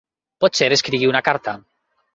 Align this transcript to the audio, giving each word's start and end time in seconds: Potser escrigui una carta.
Potser 0.45 0.69
escrigui 0.79 1.11
una 1.13 1.25
carta. 1.31 1.59